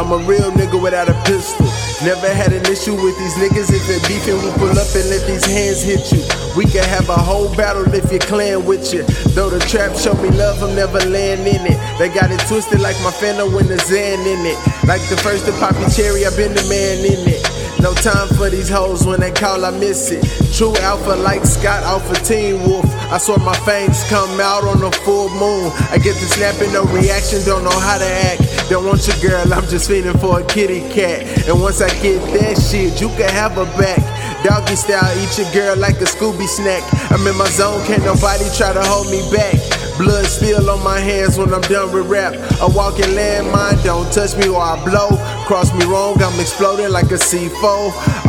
I'm 0.00 0.12
a 0.12 0.16
real 0.24 0.50
nigga 0.52 0.80
without 0.80 1.10
a 1.10 1.14
pistol. 1.28 1.66
Never 2.02 2.32
had 2.32 2.54
an 2.54 2.64
issue 2.72 2.96
with 2.96 3.18
these 3.18 3.34
niggas. 3.36 3.68
If 3.68 3.84
it 3.84 4.00
beefing, 4.08 4.40
we 4.40 4.48
pull 4.56 4.72
up 4.72 4.88
and 4.96 5.04
let 5.12 5.26
these 5.26 5.44
hands 5.44 5.82
hit 5.82 6.10
you. 6.10 6.24
We 6.56 6.64
can 6.64 6.88
have 6.88 7.10
a 7.10 7.20
whole 7.20 7.54
battle 7.54 7.84
if 7.92 8.10
your 8.10 8.20
clan 8.20 8.64
with 8.64 8.94
you. 8.94 9.02
Though 9.36 9.50
the 9.50 9.60
trap 9.68 9.94
show 9.98 10.14
me 10.14 10.30
love, 10.30 10.62
I'm 10.62 10.74
never 10.74 11.00
laying 11.00 11.40
in 11.40 11.68
it. 11.68 11.98
They 11.98 12.08
got 12.08 12.30
it 12.30 12.40
twisted 12.48 12.80
like 12.80 12.96
my 13.04 13.10
Fanta 13.10 13.44
when 13.44 13.68
the 13.68 13.76
Zan 13.76 14.20
in 14.24 14.40
it. 14.48 14.56
Like 14.88 15.04
the 15.12 15.18
first 15.20 15.44
to 15.44 15.52
Poppy 15.60 15.84
Cherry, 15.92 16.24
I've 16.24 16.34
been 16.34 16.54
the 16.54 16.64
man 16.64 17.04
in 17.04 17.20
it. 17.28 17.49
No 17.78 17.94
time 17.94 18.28
for 18.28 18.50
these 18.50 18.68
hoes 18.68 19.06
when 19.06 19.20
they 19.20 19.30
call, 19.30 19.64
I 19.64 19.70
miss 19.70 20.10
it. 20.10 20.24
True 20.54 20.76
alpha 20.78 21.14
like 21.16 21.44
Scott 21.44 21.82
off 21.84 22.10
of 22.10 22.22
Teen 22.26 22.60
Wolf. 22.62 22.84
I 23.12 23.18
saw 23.18 23.38
my 23.38 23.54
fangs 23.64 24.02
come 24.08 24.40
out 24.40 24.64
on 24.64 24.82
a 24.82 24.90
full 25.04 25.30
moon. 25.30 25.72
I 25.90 25.98
get 25.98 26.16
to 26.16 26.26
snapping, 26.26 26.72
no 26.72 26.84
reaction, 26.84 27.40
don't 27.44 27.64
know 27.64 27.78
how 27.78 27.98
to 27.98 28.04
act. 28.04 28.42
Don't 28.68 28.84
want 28.84 29.06
your 29.06 29.16
girl, 29.18 29.52
I'm 29.52 29.66
just 29.68 29.88
feeding 29.88 30.18
for 30.18 30.40
a 30.40 30.44
kitty 30.44 30.80
cat. 30.90 31.48
And 31.48 31.60
once 31.60 31.80
I 31.80 31.88
get 32.02 32.20
that 32.38 32.60
shit, 32.60 33.00
you 33.00 33.08
can 33.16 33.30
have 33.30 33.52
her 33.52 33.70
back. 33.78 33.98
Doggy 34.44 34.76
style, 34.76 35.12
eat 35.20 35.36
your 35.36 35.50
girl 35.52 35.76
like 35.76 36.00
a 36.00 36.08
Scooby 36.08 36.46
snack. 36.46 36.82
I'm 37.10 37.26
in 37.26 37.36
my 37.36 37.48
zone, 37.48 37.84
can't 37.86 38.04
nobody 38.04 38.44
try 38.56 38.72
to 38.72 38.82
hold 38.84 39.10
me 39.10 39.20
back. 39.32 39.56
Blood 40.00 40.24
spill 40.24 40.70
on 40.70 40.82
my 40.82 40.98
hands 40.98 41.36
when 41.36 41.52
I'm 41.52 41.60
done 41.68 41.92
with 41.92 42.08
rap. 42.08 42.32
A 42.62 42.68
walking 42.72 43.12
landmine, 43.12 43.84
don't 43.84 44.10
touch 44.10 44.34
me 44.34 44.48
or 44.48 44.56
I 44.56 44.82
blow. 44.82 45.12
Cross 45.50 45.74
me 45.74 45.84
wrong, 45.86 46.14
I'm 46.22 46.38
exploding 46.38 46.92
like 46.92 47.10
a 47.10 47.18
C4. 47.18 47.58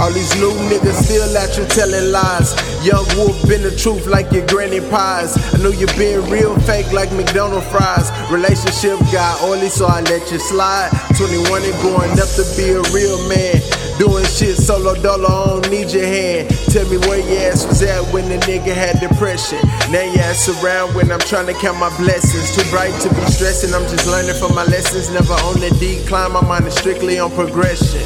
All 0.02 0.11
these 0.11 0.34
new 0.41 0.49
niggas 0.73 1.05
still 1.05 1.38
at 1.38 1.55
you 1.55 1.66
telling 1.66 2.11
lies. 2.11 2.57
Young 2.84 3.05
wolf 3.16 3.38
been 3.47 3.61
the 3.61 3.70
truth 3.70 4.07
like 4.07 4.31
your 4.31 4.44
granny 4.47 4.80
pies. 4.89 5.38
I 5.53 5.61
know 5.61 5.70
you 5.70 5.85
been 5.94 6.27
real 6.31 6.59
fake 6.61 6.91
like 6.91 7.11
McDonald's 7.11 7.67
fries. 7.67 8.09
Relationship 8.31 8.97
got 9.11 9.39
oily, 9.44 9.70
so 9.70 9.85
I 9.85 10.02
let 10.02 10.31
you 10.31 10.39
slide. 10.39 10.89
21 11.16 11.61
and 11.61 11.81
going 11.84 12.09
up 12.17 12.30
to 12.41 12.44
be 12.57 12.73
a 12.73 12.81
real 12.89 13.22
man. 13.30 13.61
Doing 14.00 14.25
shit 14.25 14.58
solo 14.58 14.95
dolo, 14.95 15.28
I 15.30 15.61
don't 15.61 15.69
need 15.69 15.91
your 15.91 16.08
hand. 16.08 16.50
Tell 16.72 16.88
me 16.89 16.95
where 17.00 17.19
your 17.19 17.52
ass 17.52 17.67
was 17.67 17.81
at 17.81 18.02
when 18.14 18.30
the 18.30 18.38
nigga 18.47 18.73
had 18.73 18.97
depression. 19.02 19.59
Now 19.91 20.03
your 20.03 20.23
ass 20.23 20.47
around 20.64 20.95
when 20.95 21.11
I'm 21.11 21.19
trying 21.19 21.47
to 21.47 21.53
count 21.53 21.78
my 21.78 21.89
blessings. 21.97 22.55
Too 22.55 22.63
bright 22.72 22.94
to 23.02 23.09
be 23.09 23.25
stressing, 23.25 23.73
I'm 23.73 23.83
just 23.91 24.08
learning 24.08 24.36
from 24.39 24.55
my 24.55 24.63
lessons. 24.63 25.09
Never 25.11 25.33
on 25.33 25.59
the 25.59 25.69
decline, 25.81 26.31
my 26.31 26.39
mind 26.39 26.66
is 26.66 26.73
strictly 26.73 27.19
on 27.19 27.30
progression. 27.31 28.00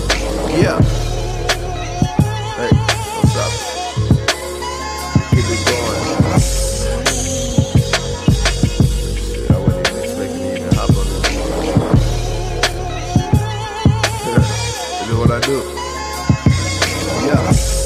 Yeah. 0.50 0.82
Hey, 2.58 2.74
what's 2.74 3.36
up? 3.38 3.52
Keep 5.30 5.46
it 5.46 5.62
going. 5.70 6.02
Shit, 9.30 9.52
I 9.52 9.54
wasn't 9.62 9.88
even 9.90 10.02
expecting 10.02 10.58
to 10.58 10.76
hop 10.76 10.90
on 10.90 11.06
this. 11.06 11.22
This 15.06 15.10
is 15.12 15.16
what 15.20 15.30
I 15.30 15.40
do. 15.42 15.62
Yeah. 17.28 17.85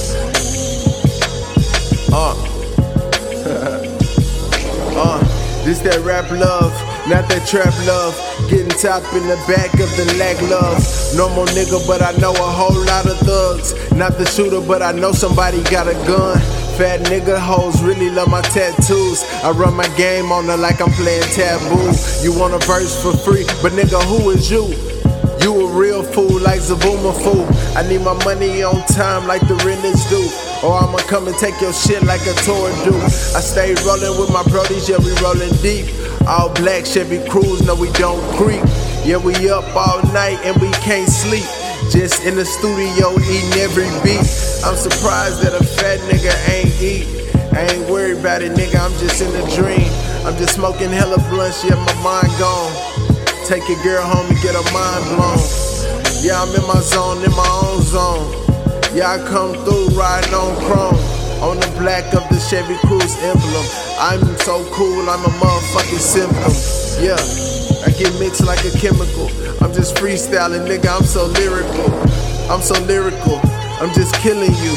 This 5.70 5.82
that 5.82 6.02
rap 6.02 6.26
love, 6.32 6.74
not 7.06 7.30
that 7.30 7.46
trap 7.46 7.70
love. 7.86 8.18
Getting 8.50 8.74
top 8.82 9.06
in 9.14 9.22
the 9.30 9.38
back 9.46 9.70
of 9.78 9.86
the 9.94 10.18
lag 10.18 10.42
love. 10.50 10.82
Normal 11.14 11.46
nigga, 11.54 11.78
but 11.86 12.02
I 12.02 12.10
know 12.18 12.34
a 12.34 12.50
whole 12.50 12.74
lot 12.90 13.06
of 13.06 13.14
thugs. 13.22 13.78
Not 13.94 14.18
the 14.18 14.26
shooter, 14.26 14.66
but 14.66 14.82
I 14.82 14.94
know 14.94 15.12
somebody 15.12 15.62
got 15.70 15.86
a 15.86 15.94
gun. 16.10 16.42
Fat 16.74 17.06
nigga 17.06 17.38
hoes 17.38 17.84
really 17.84 18.10
love 18.10 18.34
my 18.34 18.42
tattoos. 18.50 19.22
I 19.46 19.52
run 19.52 19.76
my 19.76 19.86
game 19.94 20.32
on 20.32 20.46
her 20.46 20.58
like 20.58 20.82
I'm 20.82 20.90
playing 20.98 21.30
taboo. 21.38 21.94
You 22.26 22.34
want 22.34 22.58
a 22.58 22.62
verse 22.66 22.98
for 22.98 23.14
free, 23.14 23.46
but 23.62 23.78
nigga, 23.78 24.02
who 24.10 24.32
is 24.32 24.50
you? 24.50 24.74
You 25.46 25.70
a 25.70 25.70
real 25.70 26.02
fool 26.02 26.42
like 26.42 26.66
Zabuma 26.66 27.14
fool. 27.14 27.46
I 27.78 27.86
need 27.86 28.02
my 28.02 28.18
money 28.26 28.64
on 28.64 28.82
time 28.88 29.28
like 29.28 29.46
the 29.46 29.54
renters 29.62 30.02
do. 30.10 30.49
Or 30.62 30.76
I'ma 30.76 30.98
come 31.08 31.28
and 31.28 31.38
take 31.38 31.62
your 31.62 31.72
shit 31.72 32.04
like 32.04 32.20
a 32.28 32.34
tour 32.44 32.68
do. 32.84 32.92
I 33.32 33.40
stay 33.40 33.74
rolling 33.88 34.20
with 34.20 34.28
my 34.32 34.44
brodies, 34.44 34.90
yeah, 34.90 35.00
we 35.00 35.16
rolling 35.24 35.56
deep. 35.64 35.88
All 36.28 36.54
black 36.54 36.86
Chevy 36.86 37.20
Cruze, 37.32 37.66
no, 37.66 37.76
we 37.76 37.90
don't 37.94 38.20
creep. 38.36 38.60
Yeah, 39.08 39.24
we 39.24 39.34
up 39.50 39.64
all 39.74 40.04
night 40.12 40.38
and 40.44 40.60
we 40.62 40.70
can't 40.84 41.08
sleep. 41.08 41.48
Just 41.92 42.26
in 42.26 42.36
the 42.36 42.44
studio 42.44 43.16
eating 43.24 43.56
every 43.64 43.88
beat. 44.04 44.20
I'm 44.68 44.76
surprised 44.76 45.40
that 45.48 45.56
a 45.56 45.64
fat 45.64 46.00
nigga 46.12 46.36
ain't 46.52 46.76
eat. 46.84 47.08
I 47.56 47.64
ain't 47.72 47.90
worried 47.90 48.20
about 48.20 48.42
it, 48.42 48.52
nigga, 48.52 48.84
I'm 48.84 48.92
just 49.00 49.22
in 49.22 49.32
a 49.32 49.46
dream. 49.56 49.88
I'm 50.28 50.36
just 50.36 50.56
smoking 50.56 50.92
hella 50.92 51.18
blunts, 51.32 51.64
yeah, 51.64 51.76
my 51.76 51.96
mind 52.04 52.28
gone. 52.38 52.76
Take 53.48 53.68
your 53.70 53.82
girl 53.82 54.04
home 54.04 54.28
and 54.28 54.38
get 54.44 54.54
her 54.54 54.74
mind 54.76 55.08
blown. 55.16 55.40
Yeah, 56.20 56.44
I'm 56.44 56.54
in 56.54 56.68
my 56.68 56.82
zone, 56.84 57.24
in 57.24 57.32
my 57.32 57.48
own 57.64 57.82
zone. 57.82 58.49
Yeah, 58.94 59.12
I 59.12 59.18
come 59.30 59.54
through 59.66 59.94
riding 59.94 60.34
on 60.34 60.58
chrome. 60.66 60.98
On 61.46 61.56
the 61.56 61.72
black 61.78 62.04
of 62.18 62.28
the 62.28 62.40
Chevy 62.50 62.74
Cruze 62.84 63.16
emblem. 63.22 63.66
I'm 64.02 64.20
so 64.42 64.66
cool, 64.74 65.08
I'm 65.08 65.24
a 65.24 65.32
motherfucking 65.38 66.02
symptom. 66.02 66.52
Yeah, 66.98 67.22
I 67.86 67.94
get 67.96 68.12
mixed 68.20 68.44
like 68.44 68.66
a 68.66 68.74
chemical. 68.76 69.30
I'm 69.62 69.72
just 69.72 69.96
freestyling, 69.96 70.66
nigga, 70.68 70.90
I'm 70.90 71.06
so 71.06 71.28
lyrical. 71.38 71.94
I'm 72.50 72.62
so 72.62 72.76
lyrical, 72.90 73.40
I'm 73.78 73.94
just 73.94 74.16
killing 74.26 74.52
you. 74.58 74.74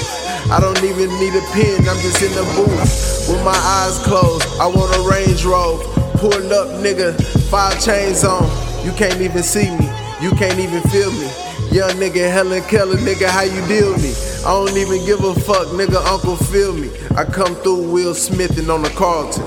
I 0.53 0.61
don't 0.61 0.77
even 0.85 1.09
need 1.19 1.35
a 1.35 1.45
pen, 1.57 1.89
I'm 1.89 1.99
just 2.05 2.21
in 2.21 2.31
the 2.37 2.45
booth. 2.53 3.33
With 3.33 3.43
my 3.43 3.57
eyes 3.57 3.99
closed, 4.05 4.47
I 4.61 4.67
want 4.67 4.95
a 4.95 5.09
Range 5.09 5.43
Rover. 5.45 5.83
Pull 6.21 6.53
up, 6.53 6.69
nigga, 6.85 7.17
five 7.49 7.81
chains 7.83 8.25
on. 8.25 8.45
You 8.85 8.93
can't 8.93 9.23
even 9.23 9.43
see 9.43 9.71
me, 9.73 9.89
you 10.21 10.31
can't 10.37 10.61
even 10.61 10.83
feel 10.93 11.11
me. 11.11 11.33
Young 11.73 11.93
nigga, 11.93 12.31
Helen 12.31 12.63
Keller, 12.65 12.97
nigga, 12.97 13.27
how 13.29 13.45
you 13.45 13.67
deal 13.67 13.97
me? 13.97 14.13
I 14.45 14.53
don't 14.53 14.77
even 14.77 15.07
give 15.07 15.25
a 15.25 15.33
fuck, 15.33 15.69
nigga, 15.69 16.05
Uncle 16.05 16.37
feel 16.37 16.75
me. 16.75 16.91
I 17.17 17.25
come 17.25 17.55
through 17.55 17.91
Will 17.91 18.13
Smith 18.15 18.59
and 18.59 18.71
on 18.71 18.83
the 18.83 18.91
Carlton. 18.91 19.43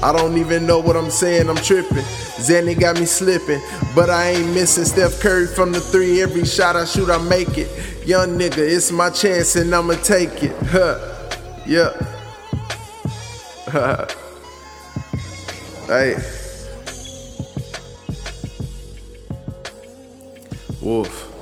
I 0.00 0.12
don't 0.16 0.38
even 0.38 0.64
know 0.64 0.78
what 0.78 0.96
I'm 0.96 1.10
saying, 1.10 1.48
I'm 1.48 1.56
tripping. 1.56 2.04
Zanny 2.38 2.78
got 2.78 3.00
me 3.00 3.04
slipping, 3.04 3.60
but 3.96 4.10
I 4.10 4.30
ain't 4.30 4.54
missing 4.54 4.84
Steph 4.84 5.18
Curry 5.18 5.48
from 5.48 5.72
the 5.72 5.80
three. 5.80 6.22
Every 6.22 6.44
shot 6.44 6.76
I 6.76 6.84
shoot, 6.84 7.10
I 7.10 7.18
make 7.18 7.58
it. 7.58 8.06
Young 8.06 8.38
nigga, 8.38 8.58
it's 8.58 8.92
my 8.92 9.10
chance 9.10 9.56
and 9.56 9.74
I'ma 9.74 9.94
take 9.94 10.44
it. 10.44 10.54
Huh. 10.66 11.00
Yeah. 11.66 11.90
hey. 15.88 16.14
Wolf. 20.80 21.35